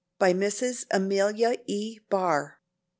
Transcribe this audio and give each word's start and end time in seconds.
BY 0.17 0.33
MRS. 0.33 0.85
AMELIA 0.89 1.57
E. 1.67 1.99
BARR. 2.09 2.59